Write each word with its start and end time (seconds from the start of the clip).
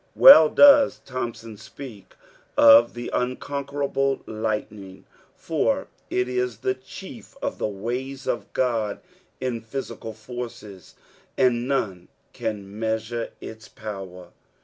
Well 0.15 0.49
does 0.49 0.97
Thompson 1.05 1.57
speak 1.57 2.15
of" 2.57 2.95
the 2.95 3.11
unconquerable 3.13 4.23
lightning," 4.25 5.05
for 5.35 5.89
it 6.09 6.27
is 6.27 6.57
the 6.57 6.73
chief 6.73 7.37
of 7.39 7.59
the 7.59 7.65
wajB 7.67 8.25
of 8.25 8.47
Ood 8.57 9.01
tn 9.39 9.63
physical 9.63 10.13
forces, 10.15 10.95
and 11.37 11.67
none 11.67 12.07
can 12.33 12.63
meaaura 12.65 13.29
its 13.41 13.67
power. 13.67 14.29